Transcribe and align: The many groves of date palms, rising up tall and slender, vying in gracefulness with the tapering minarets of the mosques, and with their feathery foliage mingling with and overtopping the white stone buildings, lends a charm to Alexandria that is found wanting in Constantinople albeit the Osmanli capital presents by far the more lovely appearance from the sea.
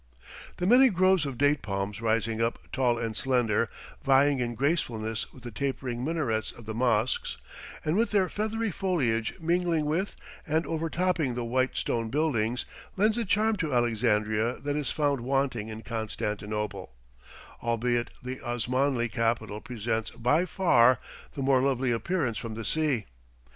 The 0.57 0.65
many 0.65 0.89
groves 0.89 1.27
of 1.27 1.37
date 1.37 1.61
palms, 1.61 2.01
rising 2.01 2.41
up 2.41 2.57
tall 2.73 2.97
and 2.97 3.15
slender, 3.15 3.67
vying 4.03 4.39
in 4.39 4.55
gracefulness 4.55 5.31
with 5.31 5.43
the 5.43 5.51
tapering 5.51 6.03
minarets 6.03 6.51
of 6.51 6.65
the 6.65 6.73
mosques, 6.73 7.37
and 7.85 7.95
with 7.95 8.09
their 8.09 8.27
feathery 8.27 8.71
foliage 8.71 9.35
mingling 9.39 9.85
with 9.85 10.15
and 10.47 10.65
overtopping 10.65 11.35
the 11.35 11.45
white 11.45 11.77
stone 11.77 12.09
buildings, 12.09 12.65
lends 12.97 13.15
a 13.15 13.25
charm 13.25 13.57
to 13.57 13.75
Alexandria 13.75 14.53
that 14.61 14.75
is 14.75 14.89
found 14.89 15.21
wanting 15.21 15.67
in 15.67 15.83
Constantinople 15.83 16.93
albeit 17.61 18.09
the 18.23 18.37
Osmanli 18.39 19.07
capital 19.07 19.61
presents 19.61 20.09
by 20.09 20.47
far 20.47 20.97
the 21.35 21.43
more 21.43 21.61
lovely 21.61 21.91
appearance 21.91 22.39
from 22.39 22.55
the 22.55 22.65
sea. 22.65 23.05